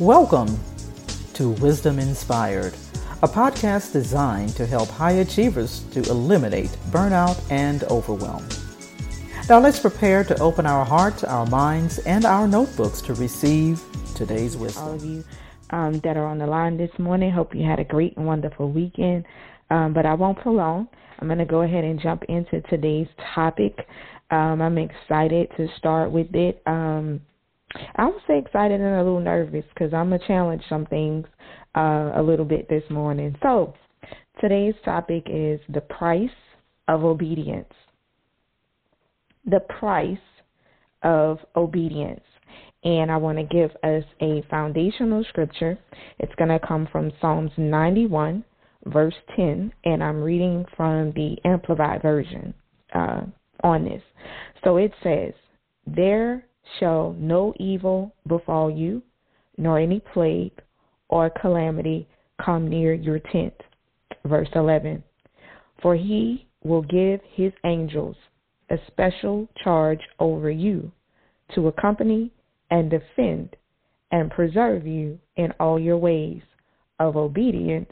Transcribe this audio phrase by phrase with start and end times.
[0.00, 0.58] Welcome
[1.34, 2.72] to Wisdom Inspired,
[3.22, 8.48] a podcast designed to help high achievers to eliminate burnout and overwhelm.
[9.50, 13.82] Now let's prepare to open our hearts, our minds, and our notebooks to receive
[14.14, 14.84] today's wisdom.
[14.84, 15.22] All of you
[15.68, 18.70] um, that are on the line this morning, hope you had a great and wonderful
[18.70, 19.26] weekend.
[19.68, 20.88] Um, but I won't prolong.
[21.18, 23.86] I'm going to go ahead and jump into today's topic.
[24.30, 26.62] Um, I'm excited to start with it.
[26.64, 27.20] Um,
[27.96, 31.26] I would say excited and a little nervous because I'm going to challenge some things
[31.76, 33.36] uh, a little bit this morning.
[33.42, 33.74] So,
[34.40, 36.30] today's topic is the price
[36.88, 37.72] of obedience
[39.46, 40.18] the price
[41.02, 42.20] of obedience.
[42.82, 45.78] And I want to give us a foundational scripture.
[46.18, 48.42] It's going to come from Psalms 91,
[48.86, 52.54] verse 10, and I'm reading from the Amplified Version
[52.94, 53.22] uh,
[53.62, 54.02] on this.
[54.64, 55.34] So it says,
[55.86, 56.46] There
[56.78, 59.02] shall no evil befall you,
[59.56, 60.52] nor any plague
[61.08, 62.08] or calamity
[62.44, 63.54] come near your tent.
[64.24, 65.02] Verse 11,
[65.82, 68.16] For he will give his angels
[68.70, 70.90] a special charge over you
[71.54, 72.30] to accompany
[72.70, 73.56] and defend
[74.12, 76.42] and preserve you in all your ways
[76.98, 77.90] of obedience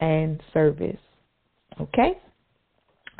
[0.00, 1.00] and service.
[1.80, 2.18] Okay?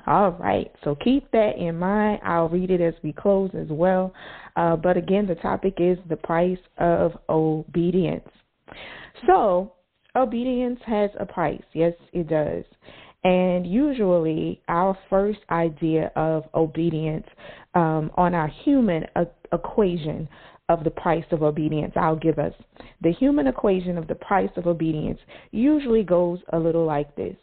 [0.06, 2.20] All right, so keep that in mind.
[2.24, 4.12] I'll read it as we close as well.
[4.56, 8.28] Uh, but again, the topic is the price of obedience.
[9.26, 9.74] So,
[10.16, 11.62] obedience has a price.
[11.72, 12.64] Yes, it does.
[13.22, 17.26] And usually, our first idea of obedience
[17.74, 19.04] um, on our human
[19.52, 20.28] equation
[20.70, 22.54] of the price of obedience, I'll give us.
[23.02, 25.18] The human equation of the price of obedience
[25.50, 27.36] usually goes a little like this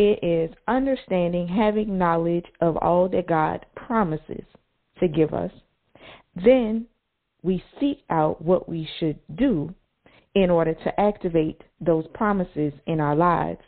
[0.00, 4.44] it is understanding, having knowledge of all that God promises
[4.98, 5.50] to give us.
[6.34, 6.86] Then
[7.42, 9.74] we seek out what we should do
[10.34, 13.60] in order to activate those promises in our lives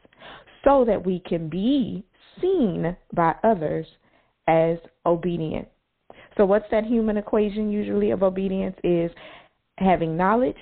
[0.64, 2.04] so that we can be
[2.40, 3.86] seen by others
[4.48, 5.68] as obedient.
[6.36, 8.76] So, what's that human equation usually of obedience?
[8.82, 9.10] Is
[9.76, 10.56] having knowledge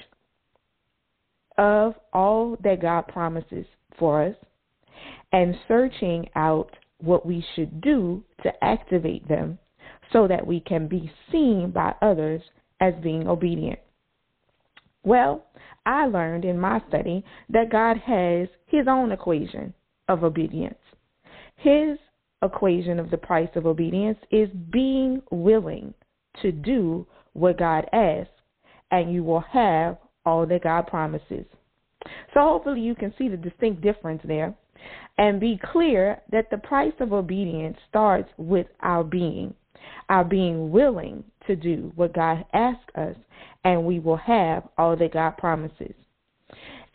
[1.58, 3.66] of all that God promises
[3.98, 4.34] for us
[5.32, 9.58] and searching out what we should do to activate them
[10.12, 12.42] so that we can be seen by others
[12.80, 13.78] as being obedient.
[15.02, 15.46] Well,
[15.86, 19.72] I learned in my study that God has his own equation
[20.08, 20.78] of obedience.
[21.56, 21.98] His
[22.42, 25.94] equation of the price of obedience is being willing
[26.42, 28.32] to do what God asks,
[28.90, 31.46] and you will have all that God promises.
[32.34, 34.54] So hopefully you can see the distinct difference there
[35.18, 39.54] and be clear that the price of obedience starts with our being,
[40.08, 43.16] our being willing to do what God asks us,
[43.64, 45.94] and we will have all that God promises.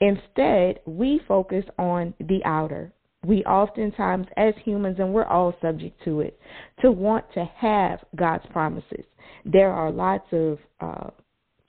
[0.01, 2.91] Instead, we focus on the outer,
[3.25, 6.39] we oftentimes, as humans, and we're all subject to it,
[6.81, 9.05] to want to have God's promises.
[9.45, 11.09] There are lots of uh,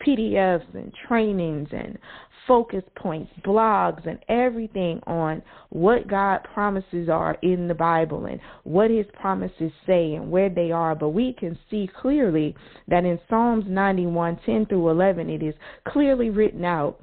[0.06, 1.98] PDFs and trainings and
[2.46, 8.90] focus points, blogs, and everything on what God promises are in the Bible and what
[8.90, 10.94] His promises say and where they are.
[10.94, 12.54] But we can see clearly
[12.88, 15.54] that in Psalms 91 10 through 11, it is
[15.88, 17.00] clearly written out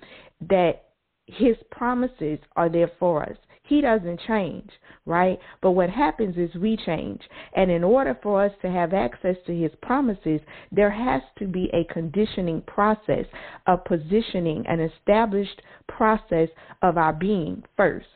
[0.49, 0.83] that
[1.25, 3.37] His promises are there for us.
[3.65, 4.69] He doesn't change,
[5.05, 5.39] right?
[5.61, 7.21] But what happens is we change.
[7.55, 10.41] And in order for us to have access to his promises,
[10.71, 13.25] there has to be a conditioning process,
[13.65, 16.49] a positioning, an established process
[16.81, 18.07] of our being first.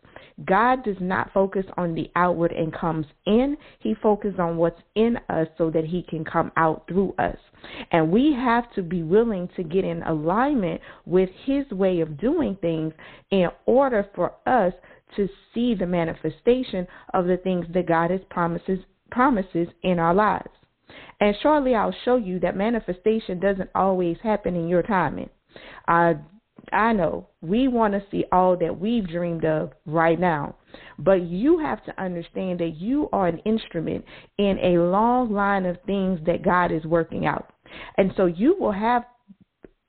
[0.45, 3.57] God does not focus on the outward and comes in.
[3.79, 7.37] He focuses on what's in us so that he can come out through us.
[7.91, 12.57] And we have to be willing to get in alignment with his way of doing
[12.61, 12.93] things
[13.31, 14.73] in order for us
[15.15, 18.79] to see the manifestation of the things that God has promises
[19.09, 20.49] promises in our lives.
[21.19, 25.29] And shortly I'll show you that manifestation doesn't always happen in your timing.
[25.87, 26.17] I
[26.73, 30.55] I know we want to see all that we've dreamed of right now,
[30.99, 34.03] but you have to understand that you are an instrument
[34.37, 37.53] in a long line of things that God is working out.
[37.97, 39.03] And so you will have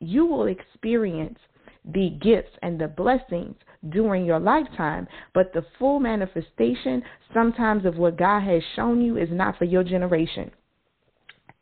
[0.00, 1.38] you will experience
[1.84, 3.56] the gifts and the blessings
[3.90, 7.02] during your lifetime, but the full manifestation
[7.32, 10.50] sometimes of what God has shown you is not for your generation.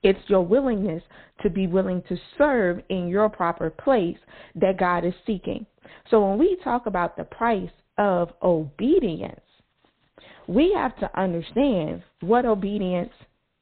[0.03, 1.03] It's your willingness
[1.43, 4.19] to be willing to serve in your proper place
[4.55, 5.67] that God is seeking.
[6.11, 9.41] So when we talk about the price of obedience,
[10.47, 13.13] we have to understand what obedience,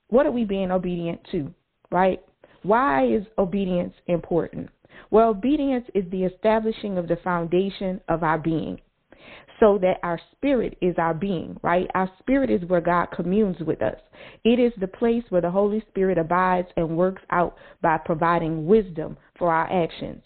[0.09, 1.53] what are we being obedient to,
[1.91, 2.23] right?
[2.63, 4.69] Why is obedience important?
[5.11, 8.81] Well, obedience is the establishing of the foundation of our being
[9.61, 11.89] so that our spirit is our being, right?
[11.95, 13.97] Our spirit is where God communes with us.
[14.45, 19.17] It is the place where the Holy Spirit abides and works out by providing wisdom
[19.39, 20.23] for our actions.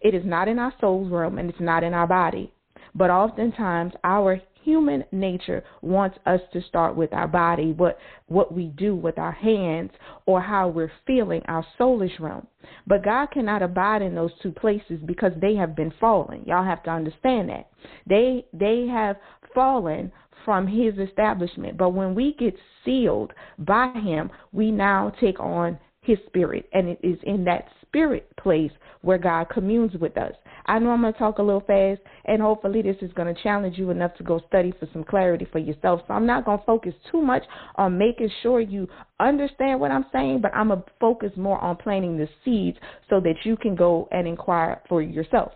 [0.00, 2.52] It is not in our soul's realm and it's not in our body.
[2.94, 8.66] But oftentimes our human nature wants us to start with our body, what what we
[8.76, 9.92] do with our hands,
[10.26, 12.46] or how we're feeling, our soulish realm.
[12.86, 16.44] But God cannot abide in those two places because they have been fallen.
[16.44, 17.70] Y'all have to understand that.
[18.06, 19.16] They they have
[19.54, 20.10] fallen
[20.44, 21.78] from his establishment.
[21.78, 22.54] But when we get
[22.84, 26.68] sealed by him, we now take on his spirit.
[26.72, 28.72] And it is in that spirit place
[29.02, 30.34] where God communes with us.
[30.66, 33.42] I know I'm going to talk a little fast, and hopefully this is going to
[33.42, 36.02] challenge you enough to go study for some clarity for yourself.
[36.06, 37.44] So I'm not going to focus too much
[37.76, 38.88] on making sure you
[39.20, 42.78] understand what I'm saying, but I'm going to focus more on planting the seeds
[43.08, 45.52] so that you can go and inquire for yourself.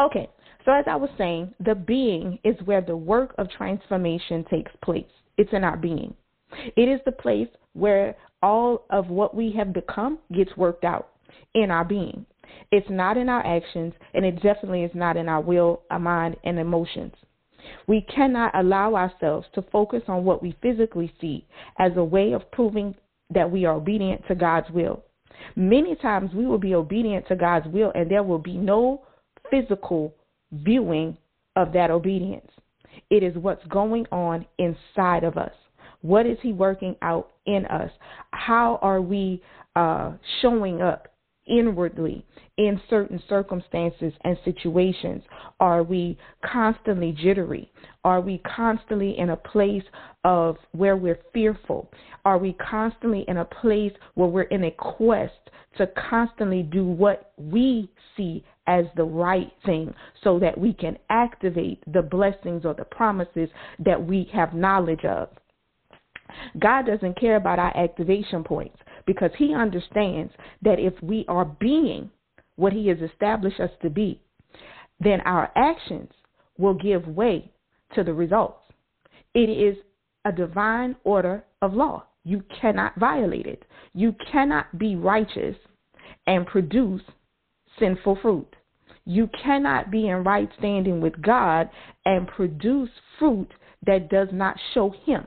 [0.00, 0.28] Okay,
[0.64, 5.04] so as I was saying, the being is where the work of transformation takes place.
[5.36, 6.14] It's in our being.
[6.76, 11.08] It is the place where all of what we have become gets worked out
[11.54, 12.24] in our being.
[12.70, 16.36] It's not in our actions, and it definitely is not in our will, our mind,
[16.44, 17.14] and emotions.
[17.86, 21.46] We cannot allow ourselves to focus on what we physically see
[21.78, 22.94] as a way of proving
[23.30, 25.02] that we are obedient to God's will.
[25.56, 29.02] Many times we will be obedient to God's will, and there will be no
[29.50, 30.14] physical
[30.52, 31.16] viewing
[31.56, 32.50] of that obedience.
[33.10, 35.52] It is what's going on inside of us.
[36.02, 37.90] What is He working out in us?
[38.32, 39.42] How are we
[39.74, 40.12] uh,
[40.42, 41.08] showing up
[41.46, 42.24] inwardly
[42.56, 45.22] in certain circumstances and situations?
[45.60, 47.70] Are we constantly jittery?
[48.04, 49.82] Are we constantly in a place
[50.24, 51.90] of where we're fearful?
[52.24, 55.32] Are we constantly in a place where we're in a quest
[55.78, 59.92] to constantly do what we see as the right thing
[60.22, 63.48] so that we can activate the blessings or the promises
[63.78, 65.28] that we have knowledge of?
[66.58, 72.10] God doesn't care about our activation points because he understands that if we are being
[72.56, 74.20] what he has established us to be,
[75.00, 76.10] then our actions
[76.58, 77.50] will give way
[77.94, 78.60] to the results.
[79.34, 79.76] It is
[80.24, 82.04] a divine order of law.
[82.24, 83.64] You cannot violate it.
[83.92, 85.56] You cannot be righteous
[86.26, 87.02] and produce
[87.78, 88.56] sinful fruit.
[89.04, 91.68] You cannot be in right standing with God
[92.06, 93.52] and produce fruit
[93.86, 95.26] that does not show Him.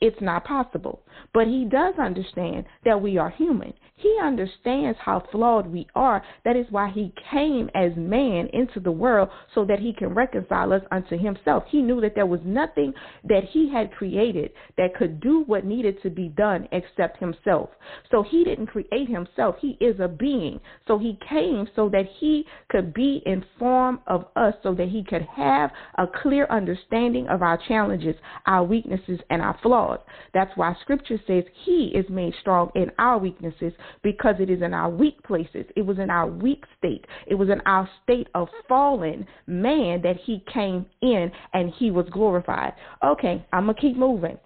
[0.00, 1.02] It's not possible.
[1.32, 3.72] But he does understand that we are human.
[3.98, 6.22] He understands how flawed we are.
[6.44, 10.72] That is why he came as man into the world so that he can reconcile
[10.72, 11.64] us unto himself.
[11.68, 16.00] He knew that there was nothing that he had created that could do what needed
[16.02, 17.70] to be done except himself.
[18.10, 19.56] So he didn't create himself.
[19.60, 20.60] He is a being.
[20.86, 25.02] So he came so that he could be in form of us so that he
[25.02, 28.14] could have a clear understanding of our challenges,
[28.46, 29.98] our weaknesses, and our flaws.
[30.34, 34.74] That's why scripture says he is made strong in our weaknesses because it is in
[34.74, 35.66] our weak places.
[35.76, 37.06] It was in our weak state.
[37.26, 42.06] It was in our state of fallen man that he came in and he was
[42.10, 42.72] glorified.
[43.04, 44.38] Okay, I'm going to keep moving.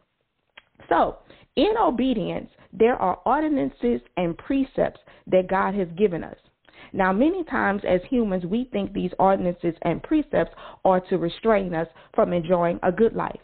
[0.88, 1.18] So,
[1.56, 6.36] in obedience, there are ordinances and precepts that God has given us.
[6.92, 11.88] Now, many times as humans, we think these ordinances and precepts are to restrain us
[12.14, 13.40] from enjoying a good life.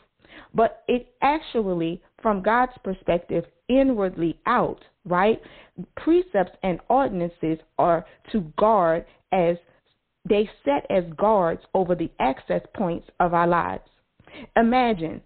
[0.55, 5.41] But it actually, from God's perspective, inwardly out, right?
[5.97, 9.57] Precepts and ordinances are to guard as
[10.29, 13.89] they set as guards over the access points of our lives.
[14.57, 15.23] Imagine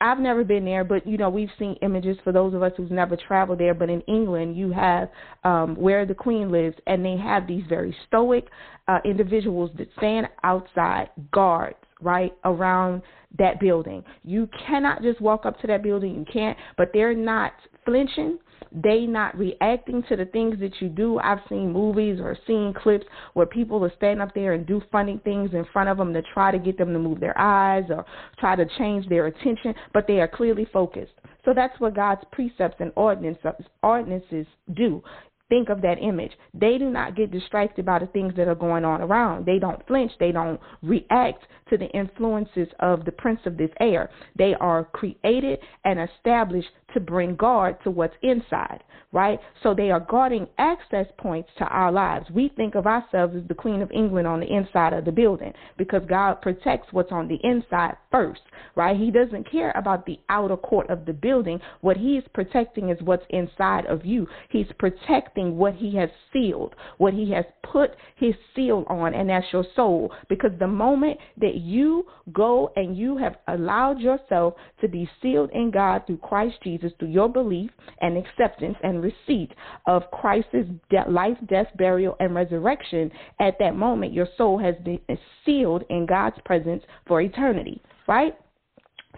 [0.00, 2.90] I've never been there, but you know we've seen images for those of us who've
[2.90, 3.74] never traveled there.
[3.74, 5.08] But in England, you have
[5.44, 8.48] um, where the Queen lives, and they have these very stoic
[8.86, 13.02] uh, individuals that stand outside guards right around
[13.38, 14.04] that building.
[14.24, 16.14] You cannot just walk up to that building.
[16.14, 17.52] You can't, but they're not
[17.84, 18.38] flinching
[18.74, 21.18] they not reacting to the things that you do.
[21.20, 25.20] I've seen movies or seen clips where people will stand up there and do funny
[25.22, 28.04] things in front of them to try to get them to move their eyes or
[28.38, 31.12] try to change their attention, but they are clearly focused.
[31.44, 35.02] So that's what God's precepts and ordinances do
[35.48, 36.32] think of that image.
[36.52, 39.46] They do not get distracted by the things that are going on around.
[39.46, 40.12] They don't flinch.
[40.18, 44.10] They don't react to the influences of the prince of this air.
[44.36, 48.82] They are created and established to bring guard to what's inside,
[49.12, 49.40] right?
[49.62, 52.30] So they are guarding access points to our lives.
[52.30, 55.52] We think of ourselves as the Queen of England on the inside of the building
[55.76, 58.42] because God protects what's on the inside first,
[58.76, 58.96] right?
[58.96, 61.60] He doesn't care about the outer court of the building.
[61.80, 64.28] What He is protecting is what's inside of you.
[64.50, 69.28] He's protecting protecting what he has sealed, what he has put his seal on, and
[69.28, 70.12] that's your soul.
[70.28, 75.70] Because the moment that you go and you have allowed yourself to be sealed in
[75.70, 79.50] God through Christ Jesus, through your belief and acceptance and receipt
[79.86, 80.68] of Christ's
[81.08, 83.10] life, death, burial, and resurrection,
[83.40, 85.00] at that moment your soul has been
[85.44, 88.36] sealed in God's presence for eternity, right?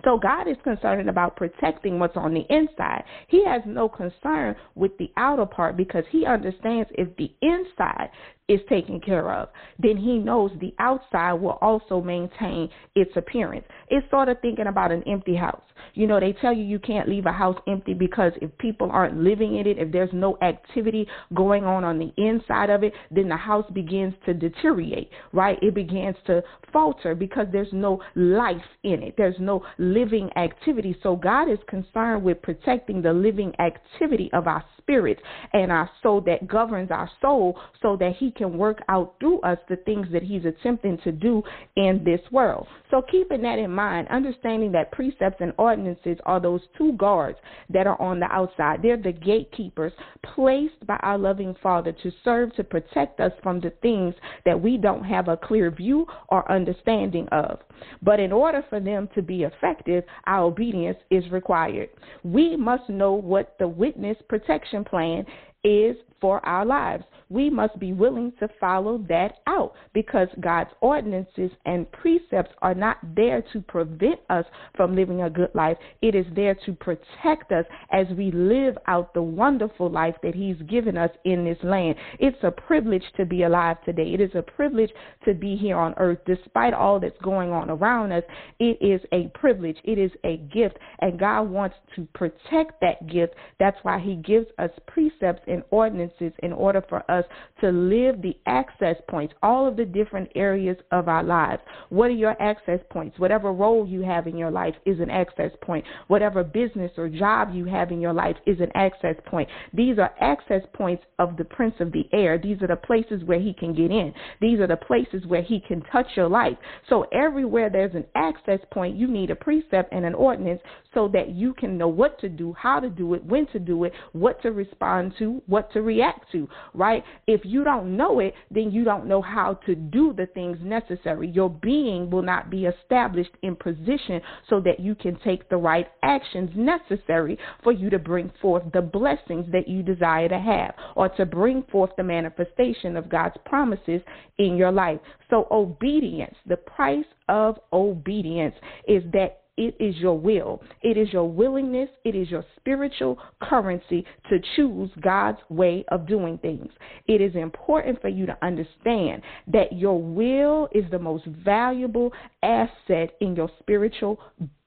[0.06, 3.02] So God is concerned about protecting what's on the inside.
[3.26, 8.10] He has no concern with the outer part because he understands if the inside
[8.48, 9.48] is taken care of,
[9.78, 13.64] then he knows the outside will also maintain its appearance.
[13.88, 15.62] It's sort of thinking about an empty house.
[15.94, 19.16] You know, they tell you you can't leave a house empty because if people aren't
[19.16, 23.28] living in it, if there's no activity going on on the inside of it, then
[23.28, 25.58] the house begins to deteriorate, right?
[25.60, 29.14] It begins to falter because there's no life in it.
[29.16, 30.96] There's no living activity.
[31.02, 35.20] So God is concerned with protecting the living activity of our spirit
[35.52, 39.58] and our soul that governs our soul so that he can work out through us
[39.68, 41.42] the things that he's attempting to do
[41.76, 42.66] in this world.
[42.90, 47.38] So keeping that in mind, understanding that precepts and ordinances are those two guards
[47.70, 48.80] that are on the outside.
[48.82, 49.92] They're the gatekeepers
[50.34, 54.14] placed by our loving Father to serve to protect us from the things
[54.44, 57.58] that we don't have a clear view or understanding of.
[58.02, 61.88] But in order for them to be effective, our obedience is required.
[62.22, 65.24] We must know what the witness protection plan
[65.66, 67.04] is for our lives.
[67.28, 72.98] We must be willing to follow that out because God's ordinances and precepts are not
[73.16, 74.44] there to prevent us
[74.76, 75.76] from living a good life.
[76.02, 80.60] It is there to protect us as we live out the wonderful life that He's
[80.68, 81.96] given us in this land.
[82.20, 84.14] It's a privilege to be alive today.
[84.14, 84.90] It is a privilege
[85.24, 88.24] to be here on earth despite all that's going on around us.
[88.60, 89.78] It is a privilege.
[89.82, 93.34] It is a gift and God wants to protect that gift.
[93.58, 97.24] That's why He gives us precepts and ordinances in order for us
[97.60, 101.62] to live the access points, all of the different areas of our lives.
[101.88, 103.18] What are your access points?
[103.18, 105.84] Whatever role you have in your life is an access point.
[106.08, 109.48] Whatever business or job you have in your life is an access point.
[109.72, 112.38] These are access points of the Prince of the Air.
[112.38, 114.12] These are the places where he can get in.
[114.40, 116.56] These are the places where he can touch your life.
[116.88, 120.60] So everywhere there's an access point, you need a precept and an ordinance
[120.94, 123.84] so that you can know what to do, how to do it, when to do
[123.84, 127.04] it, what to respond to, what to react to, right?
[127.26, 131.28] If you don't know it, then you don't know how to do the things necessary.
[131.28, 135.86] Your being will not be established in position so that you can take the right
[136.02, 141.08] actions necessary for you to bring forth the blessings that you desire to have or
[141.10, 144.00] to bring forth the manifestation of God's promises
[144.38, 145.00] in your life.
[145.30, 148.54] So, obedience, the price of obedience
[148.86, 150.62] is that it is your will.
[150.82, 151.88] It is your willingness.
[152.04, 156.70] It is your spiritual currency to choose God's way of doing things.
[157.06, 159.22] It is important for you to understand
[159.52, 164.20] that your will is the most valuable asset in your spiritual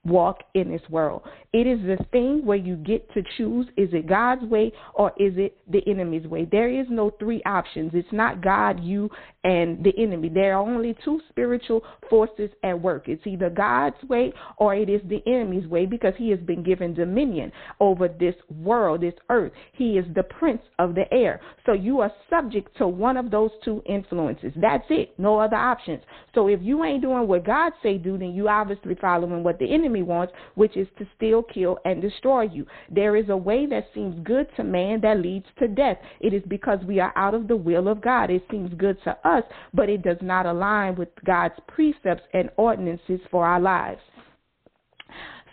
[0.05, 1.21] walk in this world.
[1.51, 5.33] It is the thing where you get to choose is it God's way or is
[5.35, 6.47] it the enemy's way?
[6.49, 7.91] There is no three options.
[7.93, 9.09] It's not God, you,
[9.43, 10.29] and the enemy.
[10.29, 13.07] There are only two spiritual forces at work.
[13.07, 16.93] It's either God's way or it is the enemy's way because he has been given
[16.93, 19.51] dominion over this world, this earth.
[19.73, 21.41] He is the prince of the air.
[21.65, 24.53] So you are subject to one of those two influences.
[24.55, 25.17] That's it.
[25.17, 26.03] No other options.
[26.35, 29.73] So if you ain't doing what God say do, then you obviously following what the
[29.73, 32.65] enemy wants, which is to steal, kill, and destroy you.
[32.89, 35.97] There is a way that seems good to man that leads to death.
[36.19, 38.29] It is because we are out of the will of God.
[38.29, 39.43] It seems good to us,
[39.73, 44.01] but it does not align with God's precepts and ordinances for our lives.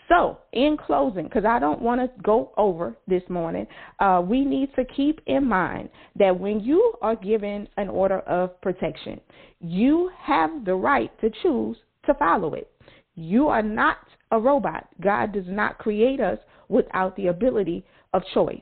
[0.09, 3.67] So, in closing, because I don't want to go over this morning,
[3.99, 8.61] uh, we need to keep in mind that when you are given an order of
[8.61, 9.21] protection,
[9.61, 12.71] you have the right to choose to follow it.
[13.17, 13.97] You are not
[14.31, 14.89] a robot.
[15.01, 18.61] God does not create us without the ability of choice.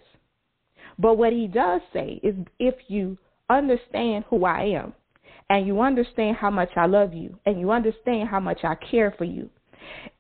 [0.99, 3.19] But what he does say is if you
[3.51, 4.95] understand who I am
[5.51, 9.15] and you understand how much I love you and you understand how much I care
[9.17, 9.51] for you,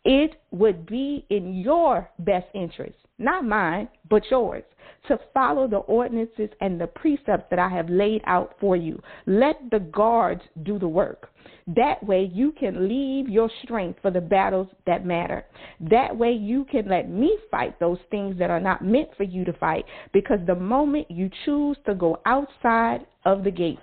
[0.04, 4.64] it would be in your best interest, not mine, but yours,
[5.08, 9.00] to follow the ordinances and the precepts that I have laid out for you.
[9.26, 11.30] Let the guards do the work.
[11.66, 15.44] That way you can leave your strength for the battles that matter.
[15.80, 19.44] That way you can let me fight those things that are not meant for you
[19.44, 23.78] to fight because the moment you choose to go outside of the gate,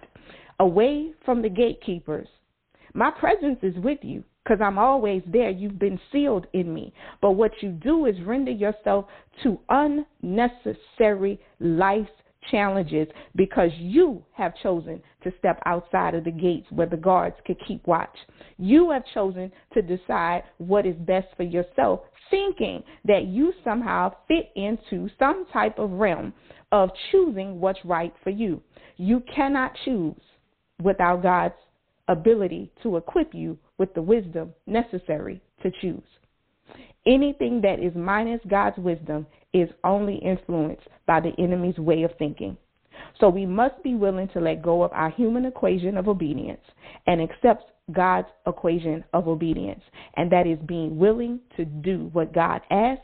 [0.59, 2.27] away from the gatekeepers,
[2.93, 5.49] my presence is with you because I'm always there.
[5.49, 6.93] You've been sealed in me.
[7.21, 9.05] But what you do is render yourself
[9.43, 12.07] to unnecessary life
[12.49, 17.57] challenges because you have chosen to step outside of the gates where the guards could
[17.67, 18.17] keep watch.
[18.57, 24.49] You have chosen to decide what is best for yourself, thinking that you somehow fit
[24.55, 26.33] into some type of realm
[26.71, 28.61] of choosing what's right for you.
[28.97, 30.15] You cannot choose
[30.81, 31.53] without God's
[32.07, 36.03] ability to equip you with the wisdom necessary to choose.
[37.07, 42.55] Anything that is minus God's wisdom is only influenced by the enemy's way of thinking.
[43.19, 46.61] So we must be willing to let go of our human equation of obedience
[47.07, 49.81] and accept God's equation of obedience.
[50.15, 53.01] And that is being willing to do what God asks,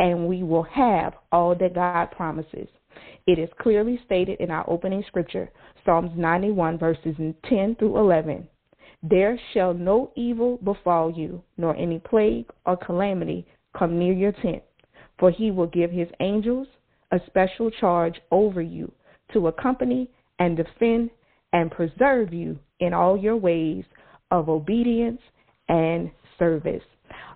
[0.00, 2.66] and we will have all that God promises.
[3.28, 5.48] It is clearly stated in our opening scripture,
[5.84, 7.14] Psalms 91, verses
[7.48, 8.48] 10 through 11.
[9.02, 14.62] There shall no evil befall you, nor any plague or calamity come near your tent,
[15.18, 16.66] for he will give his angels
[17.10, 18.90] a special charge over you
[19.32, 21.10] to accompany and defend
[21.52, 23.84] and preserve you in all your ways
[24.30, 25.20] of obedience
[25.68, 26.82] and service.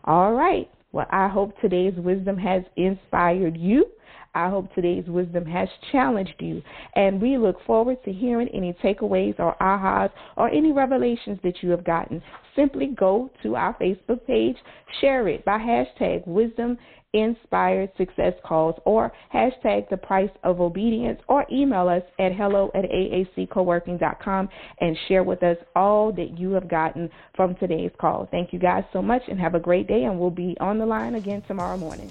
[0.05, 0.69] All right.
[0.93, 3.87] Well, I hope today's wisdom has inspired you.
[4.35, 6.63] I hope today's wisdom has challenged you.
[6.95, 11.71] And we look forward to hearing any takeaways or ahas or any revelations that you
[11.71, 12.23] have gotten.
[12.57, 14.57] Simply go to our Facebook page,
[15.01, 16.79] share it by hashtag wisdom
[17.15, 22.85] inspired success calls or hashtag the price of obedience or email us at hello at
[22.85, 24.49] aaccoworking.com
[24.81, 28.27] and share with us all that you have gotten from today's call.
[28.31, 30.87] Thank you guys so much and have a great day and we'll be on the
[30.87, 32.11] line again tomorrow morning.